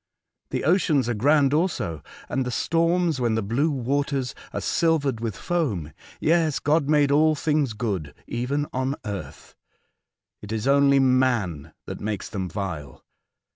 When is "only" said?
10.67-10.97